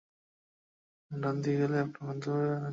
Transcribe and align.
ডানদিকে 1.11 1.57
গেলেই 1.61 1.81
আপনার 1.85 2.03
গন্তব্যে 2.03 2.31
পৌঁছে 2.33 2.47
যাবেন। 2.47 2.69